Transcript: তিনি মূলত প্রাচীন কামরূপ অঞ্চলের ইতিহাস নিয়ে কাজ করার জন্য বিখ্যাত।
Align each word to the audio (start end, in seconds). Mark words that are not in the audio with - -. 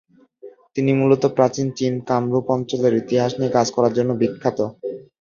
তিনি 0.75 0.91
মূলত 0.93 1.23
প্রাচীন 1.35 1.67
কামরূপ 2.09 2.45
অঞ্চলের 2.55 2.93
ইতিহাস 3.01 3.31
নিয়ে 3.39 3.55
কাজ 3.57 3.67
করার 3.75 3.95
জন্য 3.97 4.11
বিখ্যাত। 4.21 4.59